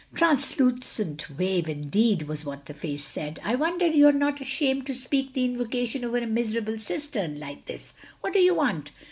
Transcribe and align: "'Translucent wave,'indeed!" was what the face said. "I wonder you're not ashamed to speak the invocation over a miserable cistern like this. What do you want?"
"'Translucent 0.15 1.27
wave,'indeed!" 1.37 2.23
was 2.23 2.43
what 2.43 2.65
the 2.65 2.73
face 2.73 3.03
said. 3.03 3.39
"I 3.43 3.53
wonder 3.53 3.85
you're 3.85 4.11
not 4.11 4.41
ashamed 4.41 4.87
to 4.87 4.95
speak 4.95 5.33
the 5.33 5.45
invocation 5.45 6.03
over 6.03 6.17
a 6.17 6.25
miserable 6.25 6.79
cistern 6.79 7.39
like 7.39 7.65
this. 7.65 7.93
What 8.19 8.33
do 8.33 8.39
you 8.39 8.55
want?" 8.55 8.89